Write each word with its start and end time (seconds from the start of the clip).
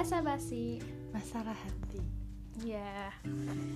Basa 0.00 0.24
basi. 0.24 0.80
masalah 1.12 1.52
hati 1.52 2.00
Ya, 2.64 3.12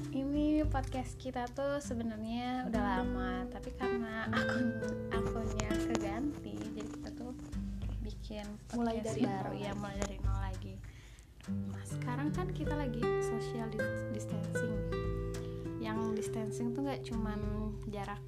ini 0.09 0.65
podcast 0.65 1.21
kita 1.21 1.45
tuh 1.53 1.85
sebenarnya 1.85 2.65
udah 2.65 2.81
lama, 2.81 3.45
tapi 3.53 3.69
karena 3.77 4.25
akun 4.33 4.73
akunnya 5.13 5.69
keganti, 5.85 6.57
jadi 6.57 6.81
kita 6.97 7.09
tuh 7.13 7.37
bikin 8.01 8.49
Mulai 8.73 9.05
dari 9.05 9.21
baru 9.21 9.53
ya, 9.53 9.77
mulai 9.77 10.01
dari 10.01 10.17
nol 10.25 10.41
lagi. 10.41 10.81
Nah, 11.53 11.85
sekarang 11.85 12.33
kan 12.33 12.49
kita 12.57 12.73
lagi 12.73 13.05
social 13.21 13.69
dis- 13.69 14.25
distancing. 14.25 14.81
Yang 15.77 16.25
distancing 16.25 16.73
tuh 16.73 16.89
nggak 16.89 17.05
cuman 17.05 17.41
jarak 17.93 18.25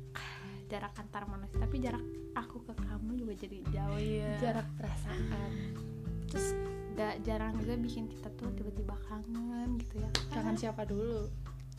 jarak 0.69 0.93
antar 1.01 1.25
manusia, 1.33 1.57
tapi 1.65 1.81
jarak 1.81 2.05
aku 2.37 2.61
ke 2.61 2.77
kamu 2.77 3.25
juga 3.25 3.33
jadi 3.41 3.65
jauh 3.73 4.01
ya. 4.05 4.37
jarak 4.37 4.69
perasaan 4.77 5.53
Terus 6.29 6.76
gak 6.97 7.21
jarang 7.29 7.53
juga 7.61 7.77
bikin 7.77 8.09
kita 8.09 8.33
tuh 8.41 8.49
tiba-tiba 8.57 8.97
kangen 9.05 9.77
gitu 9.77 10.01
ya. 10.01 10.11
kangen 10.33 10.57
siapa 10.57 10.83
dulu? 10.89 11.29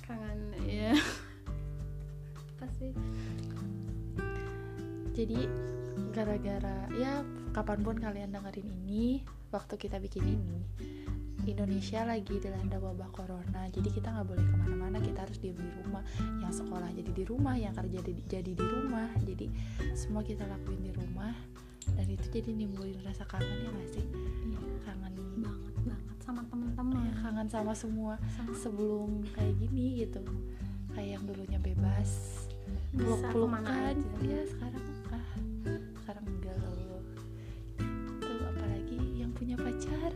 Kangen 0.05 0.53
ya 0.69 0.93
pasti 2.57 2.89
jadi 5.13 5.45
gara-gara 6.13 6.89
ya 6.93 7.25
kapan 7.53 7.81
pun 7.81 7.97
kalian 7.97 8.33
dengerin 8.33 8.69
ini 8.69 9.25
waktu 9.49 9.77
kita 9.77 9.97
bikin 9.97 10.25
ini 10.25 10.61
Indonesia 11.47 12.03
lagi 12.03 12.43
dilanda 12.43 12.75
wabah 12.75 13.07
corona. 13.15 13.71
Jadi 13.71 13.87
kita 13.87 14.11
nggak 14.11 14.27
boleh 14.27 14.43
ke 14.43 14.55
mana-mana 14.59 14.99
kita 14.99 15.23
harus 15.23 15.39
diem 15.39 15.55
di 15.55 15.71
rumah. 15.79 16.03
Yang 16.43 16.53
sekolah 16.59 16.91
jadi 16.91 17.11
di 17.15 17.23
rumah 17.23 17.55
yang 17.55 17.71
kerja 17.71 18.03
di, 18.03 18.13
jadi 18.27 18.51
di 18.51 18.65
rumah. 18.67 19.07
Jadi 19.23 19.47
semua 19.95 20.27
kita 20.27 20.43
lakuin 20.43 20.83
di 20.83 20.91
rumah 20.91 21.31
dan 21.95 22.07
itu 22.09 22.25
jadi 22.31 22.49
nimbulin 22.51 22.99
rasa 23.05 23.23
kangen 23.29 23.63
ya 23.63 23.69
nggak 23.71 23.89
sih? 23.93 24.05
Iya. 24.49 24.59
Kangen 24.83 25.13
banget 25.39 25.75
banget. 25.85 26.17
Sama 26.23 26.41
teman-teman. 26.51 27.03
Ya, 27.07 27.13
kangen 27.23 27.47
sama 27.47 27.73
semua 27.77 28.15
sama. 28.35 28.51
sebelum 28.57 29.23
kayak 29.31 29.55
gini 29.61 30.03
gitu. 30.03 30.21
Kayak 30.91 31.19
yang 31.19 31.23
dulunya 31.29 31.59
bebas 31.61 32.09
peluk 32.91 33.19
bisa 33.19 33.27
pelukan 33.31 33.63
ke 33.63 33.71
mana 33.71 33.91
aja. 33.93 34.09
Ya 34.23 34.41
sekarang 34.47 34.85
ah 35.13 35.27
sekarang 36.03 36.25
enggak. 36.25 36.55
Loh 36.59 37.01
tuh 38.17 38.41
apalagi 38.49 38.99
yang 39.21 39.31
punya 39.31 39.55
pacar 39.55 40.11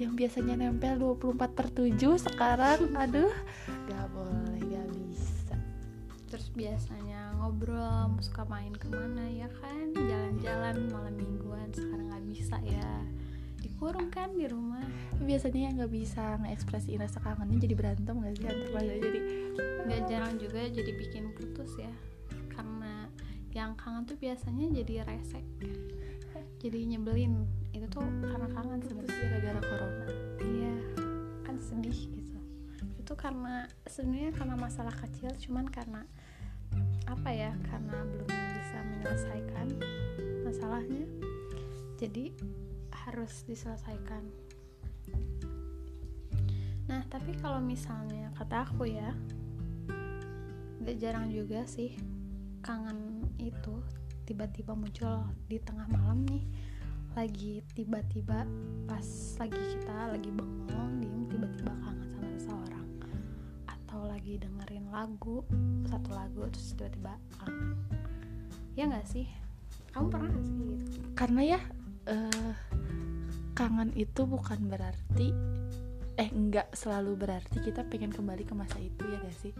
yang 0.00 0.16
biasanya 0.16 0.54
nempel 0.56 0.96
24 1.18 1.56
per 1.56 1.66
7 1.68 1.98
sekarang. 2.16 2.80
Aduh 3.02 3.34
gak 3.90 4.06
boleh 4.14 4.60
gak 4.70 4.88
bisa. 4.96 5.56
Terus 6.30 6.48
biasanya 6.54 7.29
ngobrol 7.50 8.14
suka 8.22 8.46
main 8.46 8.70
ke 8.70 8.86
mana 8.86 9.26
ya 9.26 9.50
kan? 9.58 9.90
Jalan-jalan 9.90 10.86
malam 10.86 11.18
mingguan 11.18 11.66
sekarang 11.74 12.06
nggak 12.06 12.24
bisa 12.30 12.62
ya. 12.62 13.02
Dikurung 13.58 14.06
kan 14.06 14.30
di 14.38 14.46
rumah. 14.46 14.86
Biasanya 15.18 15.66
yang 15.66 15.74
nggak 15.82 15.90
bisa 15.90 16.38
ngekspresiin 16.46 17.02
rasa 17.02 17.18
kangennya 17.18 17.58
jadi 17.58 17.74
berantem 17.74 18.22
gak 18.22 18.38
sih? 18.38 18.46
Antar 18.46 18.66
keluarga? 18.70 18.94
Jadi 19.02 19.20
nggak 19.58 20.00
jarang 20.06 20.34
juga 20.38 20.62
jadi 20.70 20.90
bikin 20.94 21.34
putus 21.34 21.74
ya. 21.74 21.90
Karena 22.54 23.10
yang 23.50 23.74
kangen 23.74 24.06
tuh 24.06 24.14
biasanya 24.14 24.70
jadi 24.70 25.02
rese 25.10 25.42
jadi 26.62 26.78
nyebelin. 26.86 27.50
Itu 27.74 27.90
tuh 27.90 28.06
karena 28.30 28.46
kangen 28.46 28.78
putus 28.78 29.10
gara-gara 29.10 29.58
corona. 29.58 30.06
Iya, 30.38 30.74
kan 31.42 31.58
sedih 31.58 31.98
gitu. 32.14 32.38
Itu 32.94 33.18
karena 33.18 33.66
sebenarnya 33.90 34.38
karena 34.38 34.54
masalah 34.54 34.94
kecil, 34.94 35.34
cuman 35.34 35.66
karena 35.66 36.06
apa 37.10 37.30
ya? 37.34 37.50
Karena 37.66 38.06
belum 38.06 38.30
bisa 38.30 38.78
menyelesaikan 38.86 39.66
masalahnya. 40.46 41.04
Jadi 41.98 42.30
harus 42.94 43.42
diselesaikan. 43.44 44.22
Nah, 46.86 47.02
tapi 47.10 47.34
kalau 47.38 47.58
misalnya 47.58 48.30
kata 48.38 48.66
aku 48.66 48.86
ya, 48.86 49.14
gak 50.80 50.96
jarang 50.96 51.28
juga 51.28 51.66
sih 51.68 51.94
kangen 52.64 53.28
itu 53.40 53.80
tiba-tiba 54.24 54.76
muncul 54.76 55.26
di 55.48 55.60
tengah 55.60 55.88
malam 55.92 56.24
nih 56.28 56.44
lagi 57.18 57.60
tiba-tiba 57.74 58.46
pas 58.86 59.08
lagi 59.42 59.58
kita 59.74 60.14
lagi 60.14 60.30
bengong 60.30 61.02
diem 61.02 61.22
tiba-tiba 61.26 61.72
kangen 61.82 62.09
lagi 64.30 64.46
dengerin 64.46 64.94
lagu 64.94 65.42
satu 65.90 66.14
lagu 66.14 66.46
terus 66.54 66.70
tiba-tiba 66.78 67.18
kangen 67.34 67.74
ya 68.78 68.86
nggak 68.86 69.02
sih? 69.02 69.26
Kamu 69.90 70.06
pernah 70.06 70.30
nggak 70.30 70.46
sih 70.46 70.54
gitu? 70.54 70.98
Karena 71.18 71.40
ya 71.42 71.60
eh, 72.06 72.54
kangen 73.58 73.90
itu 73.98 74.22
bukan 74.30 74.70
berarti 74.70 75.34
eh 76.14 76.30
enggak 76.30 76.70
selalu 76.78 77.18
berarti 77.18 77.58
kita 77.58 77.82
pengen 77.90 78.14
kembali 78.14 78.46
ke 78.46 78.54
masa 78.54 78.78
itu 78.78 79.02
ya 79.02 79.18
gak 79.18 79.34
sih? 79.34 79.50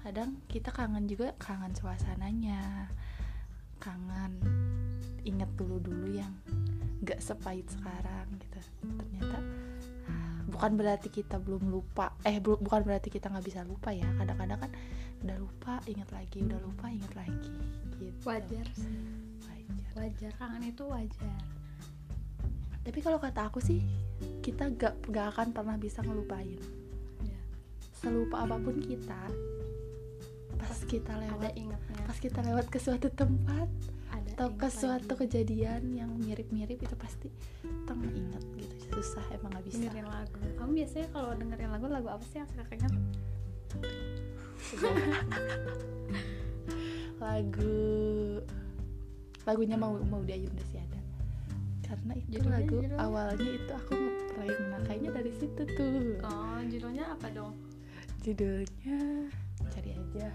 Kadang 0.00 0.40
kita 0.48 0.72
kangen 0.72 1.04
juga 1.04 1.36
kangen 1.36 1.76
suasananya 1.76 2.88
kangen 3.84 4.32
inget 5.28 5.52
dulu 5.60 5.76
dulu 5.76 6.08
yang 6.08 6.32
nggak 7.04 7.20
sepahit 7.20 7.68
sekarang 7.68 8.32
gitu. 8.40 8.64
ah, 8.64 8.99
bukan 10.60 10.76
berarti 10.76 11.08
kita 11.08 11.40
belum 11.40 11.72
lupa 11.72 12.12
eh 12.20 12.36
bu- 12.36 12.60
bukan 12.60 12.84
berarti 12.84 13.08
kita 13.08 13.32
nggak 13.32 13.48
bisa 13.48 13.64
lupa 13.64 13.96
ya. 13.96 14.04
Kadang-kadang 14.20 14.60
kan 14.60 14.70
udah 15.24 15.36
lupa 15.40 15.80
inget 15.88 16.04
lagi 16.12 16.44
udah 16.44 16.60
lupa 16.60 16.92
inget 16.92 17.12
lagi 17.16 17.56
gitu. 17.96 18.28
Wajar 18.28 18.68
sih. 18.76 19.00
Wajar. 19.48 19.90
Wajar 19.96 20.32
kangen 20.36 20.68
itu 20.68 20.84
wajar. 20.84 21.40
Tapi 22.84 22.98
kalau 23.00 23.16
kata 23.16 23.48
aku 23.48 23.64
sih 23.64 23.80
kita 24.44 24.68
gak, 24.76 25.00
gak 25.08 25.32
akan 25.32 25.56
pernah 25.56 25.80
bisa 25.80 26.04
ngelupain. 26.04 26.60
Ya, 27.24 27.40
selupa 27.96 28.44
apa 28.44 28.60
pun 28.60 28.84
kita 28.84 29.32
pas 30.60 30.76
kita 30.84 31.16
ada 31.16 31.24
lewat 31.24 31.56
ingatnya. 31.56 32.04
pas 32.04 32.20
kita 32.20 32.44
lewat 32.44 32.68
ke 32.68 32.76
suatu 32.76 33.08
tempat 33.08 33.64
atau 34.40 34.56
ke 34.56 34.72
suatu 34.72 35.20
kejadian 35.20 35.92
yang 35.92 36.08
mirip-mirip 36.16 36.80
itu 36.80 36.96
pasti 36.96 37.28
teng 37.84 38.00
inget 38.08 38.40
gitu. 38.56 38.88
Susah 38.96 39.20
emang 39.36 39.52
gak 39.52 39.68
bisa. 39.68 39.84
Dengerin 39.84 40.08
lagu. 40.08 40.40
Kamu 40.56 40.70
biasanya 40.80 41.12
kalau 41.12 41.36
dengerin 41.36 41.68
lagu 41.68 41.84
lagu 41.92 42.08
apa 42.08 42.24
sih 42.24 42.40
yang 42.40 42.48
suka 42.48 42.64
keinget 42.72 42.88
lagu 47.20 47.76
lagunya 49.44 49.76
mau 49.76 50.00
mau 50.08 50.24
di 50.24 50.32
Ayunda 50.32 50.64
sih 50.72 50.80
ada. 50.80 51.00
Karena 51.84 52.16
itu 52.16 52.40
Judulnya, 52.40 52.56
lagu 52.64 52.76
judulnya? 52.80 52.96
awalnya 52.96 53.50
itu 53.60 53.72
aku 53.76 53.92
ngeprank. 53.92 54.56
Nah 54.72 54.80
kayaknya 54.88 55.10
dari 55.20 55.32
situ 55.36 55.62
tuh. 55.76 56.16
Oh 56.24 56.60
judulnya 56.64 57.04
apa 57.12 57.28
dong? 57.28 57.52
Judulnya 58.24 59.28
cari 59.68 60.00
aja. 60.00 60.32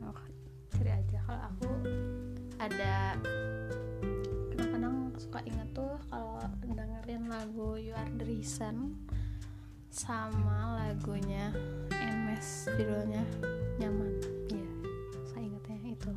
Oh, 0.00 0.16
cari 0.80 0.90
aja. 0.96 1.18
Kalau 1.28 1.42
aku 1.52 1.68
ada 2.62 3.18
kadang-kadang 4.54 5.10
suka 5.18 5.42
inget 5.42 5.66
tuh 5.74 5.98
kalau 6.06 6.38
dengerin 6.62 7.26
lagu 7.26 7.74
You 7.74 7.90
Are 7.90 8.06
The 8.14 8.22
Reason 8.22 8.94
sama 9.90 10.78
lagunya 10.78 11.50
Nmes 11.90 12.70
judulnya 12.78 13.26
nyaman. 13.82 14.14
Iya 14.54 14.70
saya 15.26 15.42
ingetnya 15.42 15.90
itu. 15.90 16.12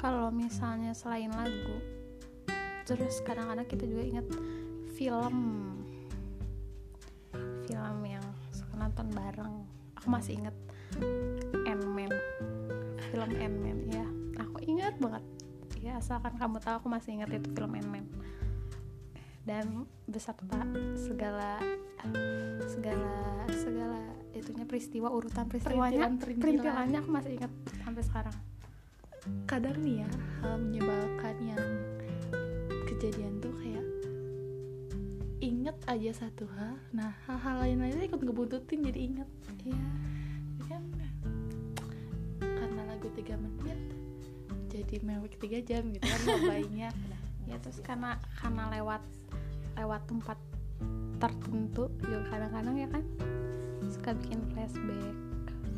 Kalau 0.00 0.32
misalnya 0.32 0.96
selain 0.96 1.36
lagu 1.36 1.84
terus 2.88 3.20
kadang-kadang 3.28 3.68
kita 3.68 3.84
juga 3.92 4.08
inget 4.08 4.26
film. 4.96 5.36
Film 7.68 7.98
yang 8.08 8.24
suka 8.56 8.72
nonton 8.80 9.12
bareng. 9.12 9.68
Aku 10.00 10.08
masih 10.08 10.40
inget 10.40 10.56
film 13.22 13.38
Ant-Man 13.38 13.78
ya 13.86 14.06
aku 14.42 14.58
ingat 14.66 14.94
banget. 14.98 15.22
Ya 15.82 15.98
asalkan 15.98 16.38
kamu 16.38 16.62
tahu 16.62 16.74
aku 16.82 16.88
masih 16.90 17.18
ingat 17.18 17.30
itu 17.30 17.48
film 17.54 17.72
Ant-Man. 17.74 18.06
Dan 19.42 19.86
beserta 20.06 20.62
segala 20.94 21.58
segala 22.66 23.46
segala 23.50 24.02
itunya 24.34 24.66
peristiwa 24.66 25.10
urutan 25.10 25.46
peristiwanya 25.46 26.10
Perintilan-perintilan. 26.10 26.42
perintilannya 26.42 26.98
aku 26.98 27.10
masih 27.10 27.32
ingat 27.38 27.52
sampai 27.82 28.02
sekarang. 28.02 28.36
Kadang 29.46 29.76
nih 29.82 30.02
ya 30.02 30.10
hal 30.42 30.54
menyebalkan 30.58 31.36
yang 31.42 31.62
kejadian 32.90 33.38
tuh 33.38 33.54
kayak 33.62 33.86
inget 35.42 35.74
aja 35.90 36.26
satu 36.26 36.46
hal 36.54 36.78
nah 36.94 37.18
hal-hal 37.26 37.66
lain 37.66 37.82
lainnya 37.82 38.06
ikut 38.06 38.22
ngebuntutin 38.22 38.78
jadi 38.86 39.00
inget 39.10 39.28
karena 39.42 39.74
lagu 43.02 43.18
3 43.18 43.34
menit 43.34 43.78
jadi 44.70 45.02
mewek 45.02 45.34
3 45.42 45.66
jam 45.66 45.82
gitu 45.90 46.06
kan 46.06 46.20
ngapainnya 46.22 46.94
ya 47.50 47.58
terus 47.58 47.82
karena 47.82 48.14
karena 48.38 48.70
lewat 48.78 49.02
lewat 49.74 50.06
tempat 50.06 50.38
tertentu 51.18 51.90
juga 51.98 52.22
kadang-kadang 52.30 52.78
ya 52.78 52.86
kan 52.86 53.02
suka 53.90 54.14
bikin 54.14 54.38
flashback. 54.54 55.14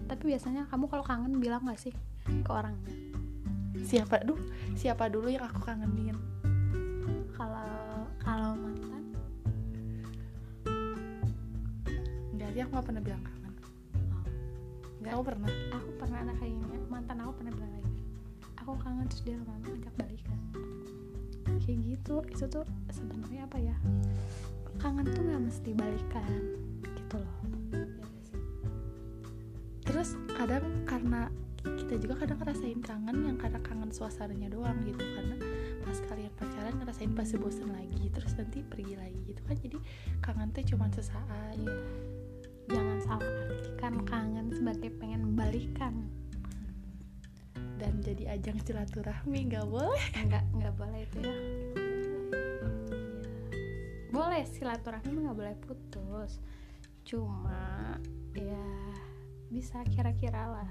Tapi 0.05 0.23
biasanya 0.37 0.69
kamu 0.69 0.85
kalau 0.93 1.05
kangen 1.05 1.41
bilang 1.41 1.65
gak 1.65 1.81
sih 1.81 1.93
ke 2.25 2.51
orangnya? 2.53 2.93
Siapa 3.81 4.21
duh 4.21 4.37
siapa 4.77 5.09
dulu 5.09 5.33
yang 5.33 5.49
aku 5.49 5.65
kangenin? 5.65 6.17
Kalau 7.33 8.05
kalau 8.21 8.53
mantan? 8.57 9.05
Enggak 12.37 12.51
sih 12.53 12.61
aku 12.61 12.71
gak 12.77 12.87
pernah 12.93 13.01
bilang 13.05 13.34
kangen 15.05 15.13
Nggak. 15.13 15.13
Kamu 15.13 15.25
pernah? 15.29 15.51
aku 15.77 15.91
pernah 16.01 16.35
kayak 16.41 16.55
gini 16.57 16.77
mantan 16.89 17.17
aku 17.21 17.33
pernah 17.37 17.53
bilang 17.53 17.73
gini 17.77 18.01
aku 18.57 18.71
kangen 18.81 19.05
terus 19.13 19.23
dia 19.29 19.37
lama-lama 19.37 19.67
ngajak 19.77 19.95
balikan 20.01 20.41
kayak 21.65 21.79
gitu 21.85 22.17
itu 22.33 22.45
tuh 22.49 22.65
sebenarnya 22.89 23.43
apa 23.45 23.59
ya 23.61 23.77
kangen 24.81 25.07
tuh 25.13 25.23
nggak 25.23 25.43
mesti 25.45 25.71
balikan 25.77 26.33
gitu 26.83 27.17
loh? 27.21 27.39
Terus 29.85 30.19
kadang 30.35 30.67
karena 30.83 31.31
kita 31.63 31.95
juga 32.01 32.27
kadang 32.27 32.43
ngerasain 32.43 32.81
kangen 32.83 33.17
yang 33.23 33.39
karena 33.39 33.61
kangen 33.63 33.95
suasananya 33.95 34.51
doang 34.51 34.77
gitu 34.83 34.99
karena 34.99 35.37
pas 35.85 35.99
kalian 36.11 36.33
pacaran 36.35 36.75
ngerasain 36.81 37.13
pasti 37.15 37.37
bosen 37.39 37.71
lagi 37.71 38.11
terus 38.11 38.35
nanti 38.35 38.67
pergi 38.67 38.99
lagi 38.99 39.21
gitu 39.31 39.41
kan 39.47 39.57
jadi 39.57 39.79
kangen 40.21 40.51
teh 40.51 40.65
cuma 40.67 40.91
sesaat 40.91 41.55
Iya. 41.55 42.14
Jangan 42.71 42.99
salah 43.05 43.33
artikan 43.49 43.95
kangen 44.07 44.47
sebagai 44.53 44.91
pengen 44.97 45.37
balikan. 45.37 46.09
Dan 47.77 48.01
jadi 48.01 48.39
ajang 48.39 48.61
silaturahmi 48.65 49.51
nggak 49.51 49.67
boleh? 49.69 50.05
Nggak 50.29 50.45
nggak 50.57 50.75
boleh 50.79 51.01
itu 51.05 51.19
ya. 51.21 51.29
Iya. 51.29 51.37
boleh 54.15 54.47
silaturahmi 54.47 55.27
nggak 55.27 55.37
boleh 55.37 55.57
putus. 55.59 56.39
Cuma 57.03 57.99
ya 58.39 58.71
bisa 59.51 59.83
kira-kira 59.91 60.49
lah. 60.49 60.71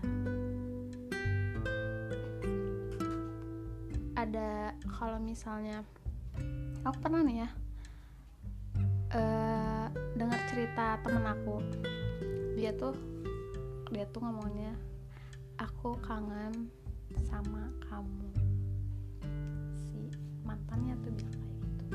Ada 4.15 4.71
kalau 4.87 5.19
misalnya 5.19 5.83
aku 6.87 6.97
pernah 7.03 7.23
nih 7.23 7.43
ya 7.43 7.49
eh 9.13 9.62
dengar 10.33 10.49
cerita 10.49 10.97
temen 11.05 11.29
aku. 11.29 11.61
Dia 12.57 12.73
tuh 12.73 12.97
dia 13.93 14.01
tuh 14.09 14.25
ngomongnya 14.25 14.73
aku 15.61 15.93
kangen 16.01 16.73
sama 17.29 17.69
kamu. 17.85 18.33
Si 19.77 20.09
mantannya 20.41 20.97
tuh 21.05 21.13
bilang 21.13 21.37
kayak 21.37 21.53
gitu. 21.61 21.85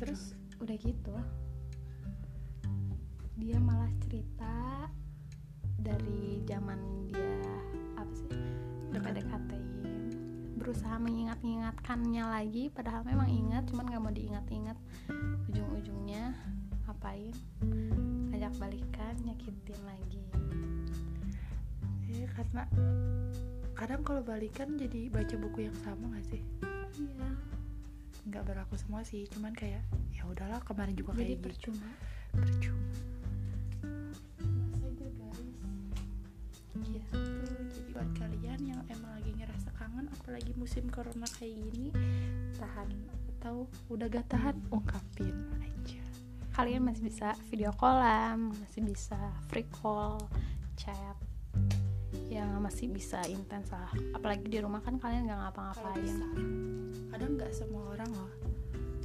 Terus 0.00 0.22
udah 0.64 0.76
gitu 0.80 1.16
dia 3.36 3.60
malah 3.60 3.92
cerita 4.08 4.88
dari 5.76 6.40
zaman 6.48 6.80
berusaha 10.72 10.96
mengingat-ingatkannya 11.04 12.24
lagi 12.32 12.72
padahal 12.72 13.04
memang 13.04 13.28
ingat 13.28 13.68
cuman 13.68 13.92
nggak 13.92 14.02
mau 14.08 14.08
diingat-ingat. 14.08 14.72
Ujung-ujungnya 15.52 16.32
ngapain? 16.88 17.36
Ngajak 18.32 18.56
balikan 18.56 19.12
nyakitin 19.20 19.80
lagi. 19.84 20.24
Eh, 22.08 22.24
karena 22.32 22.64
kadang 23.76 24.00
kalau 24.00 24.24
balikan 24.24 24.80
jadi 24.80 25.12
baca 25.12 25.36
buku 25.36 25.68
yang 25.68 25.76
sama 25.84 26.08
gak 26.16 26.32
sih? 26.32 26.40
Iya. 26.96 27.28
Nggak 28.32 28.42
berlaku 28.48 28.80
semua 28.80 29.04
sih 29.04 29.28
cuman 29.28 29.52
kayak 29.52 29.84
ya 30.08 30.24
udahlah 30.24 30.64
kemarin 30.64 30.96
juga 30.96 31.12
jadi 31.12 31.36
kayak 31.36 31.36
gitu 31.36 31.44
percuma 31.52 31.90
kangen 39.92 40.08
apalagi 40.08 40.56
musim 40.56 40.88
corona 40.88 41.28
kayak 41.36 41.52
gini 41.52 41.92
tahan 42.56 42.88
atau 43.36 43.68
udah 43.92 44.08
gak 44.08 44.24
tahan 44.24 44.56
ungkapin 44.72 45.36
aja. 45.60 46.00
Kalian 46.56 46.88
masih 46.88 47.12
bisa 47.12 47.36
video 47.52 47.76
callan 47.76 48.56
masih 48.56 48.80
bisa 48.88 49.20
free 49.52 49.68
call 49.68 50.16
chat. 50.80 51.12
Yang 52.32 52.48
masih 52.64 52.86
bisa 52.88 53.20
intens 53.28 53.68
lah. 53.68 53.92
Apalagi 54.16 54.48
di 54.48 54.64
rumah 54.64 54.80
kan 54.80 54.96
kalian 54.96 55.28
nggak 55.28 55.40
ngapa-ngapain. 55.44 56.16
Kadang 57.12 57.30
nggak 57.36 57.52
semua 57.52 57.92
orang 57.92 58.08
loh 58.16 58.32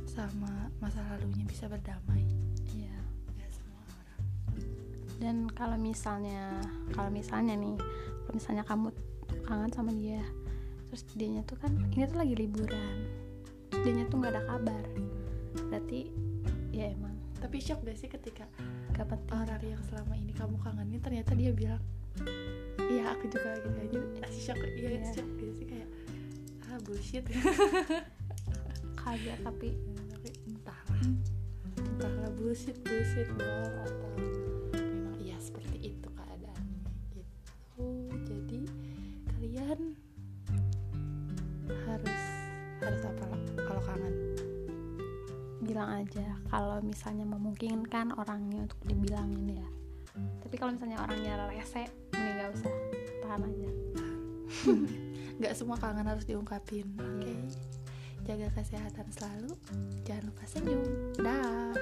sama 0.07 0.71
masa 0.79 1.03
lalunya 1.03 1.43
bisa 1.43 1.67
berdamai. 1.67 2.23
Iya. 2.71 2.95
Nggak 3.35 3.51
semua 3.51 3.83
orang. 3.91 4.21
Dan 5.19 5.35
kalau 5.51 5.75
misalnya 5.75 6.63
kalau 6.95 7.11
misalnya 7.11 7.59
nih 7.59 7.75
kalau 8.23 8.33
misalnya 8.39 8.63
kamu 8.63 8.87
kangen 9.43 9.71
sama 9.75 9.91
dia 9.91 10.23
terus 10.89 11.03
dianya 11.13 11.43
tuh 11.43 11.57
kan 11.59 11.71
ini 11.91 12.03
tuh 12.05 12.17
lagi 12.17 12.33
liburan. 12.35 12.95
Terus 13.69 13.81
dianya 13.83 14.05
tuh 14.07 14.17
nggak 14.19 14.33
ada 14.33 14.43
kabar. 14.47 14.83
Berarti 15.67 15.99
ya 16.71 16.91
emang. 16.91 17.15
Tapi 17.37 17.61
shock 17.61 17.85
gak 17.85 17.97
sih 17.97 18.09
ketika 18.09 18.49
gak 18.97 19.05
penting. 19.05 19.29
orang 19.37 19.61
yang 19.61 19.81
selama 19.85 20.13
ini 20.17 20.33
kamu 20.33 20.57
kangenin 20.57 20.97
ternyata 20.97 21.37
dia 21.37 21.53
bilang 21.53 21.77
iya 22.89 23.13
aku 23.13 23.29
juga 23.29 23.53
gitu 23.61 23.77
aja 23.77 23.99
masih 24.25 24.41
shock 24.41 24.57
iya 24.73 24.89
Iya. 24.97 25.13
shock 25.13 25.29
gitu 25.37 25.53
sih? 25.53 25.65
Kayak 25.69 25.89
ah 26.65 26.77
bullshit. 26.81 27.23
Kaget 28.99 29.39
tapi 29.45 29.69
tapi 30.09 30.29
entahlah. 30.49 31.01
Entahlah 31.77 32.31
bullshit 32.35 32.77
bullshit 32.81 33.29
doang 33.37 33.75
atau 33.85 34.11
bilang 45.77 46.01
aja 46.01 46.25
kalau 46.49 46.81
misalnya 46.81 47.21
memungkinkan 47.29 48.09
orangnya 48.17 48.65
untuk 48.65 48.81
dibilangin 48.89 49.61
ya. 49.61 49.67
Tapi 50.41 50.57
kalau 50.57 50.73
misalnya 50.73 51.05
orangnya 51.05 51.37
rese 51.53 51.85
mending 52.17 52.33
gak 52.41 52.49
usah 52.57 52.73
tahan 53.21 53.45
aja. 53.45 53.69
Nggak 55.37 55.53
semua 55.53 55.77
kangen 55.77 56.09
harus 56.09 56.25
diungkapin 56.25 56.97
oke? 56.97 57.29
Iya. 57.29 57.45
jaga 58.25 58.49
kesehatan 58.57 59.05
selalu 59.13 59.53
jangan 60.01 60.33
lupa 60.33 60.43
senyum. 60.49 60.81
Dah 61.21 61.77